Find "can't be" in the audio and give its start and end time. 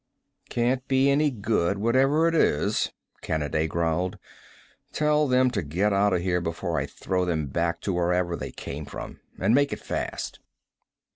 0.49-1.11